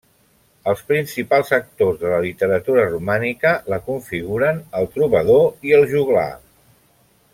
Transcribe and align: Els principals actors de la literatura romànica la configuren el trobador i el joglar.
Els 0.71 0.79
principals 0.91 1.51
actors 1.57 1.99
de 2.03 2.09
la 2.13 2.21
literatura 2.23 2.85
romànica 2.87 3.51
la 3.75 3.79
configuren 3.91 4.63
el 4.81 4.89
trobador 4.97 5.47
i 5.71 5.77
el 5.83 5.87
joglar. 5.93 6.29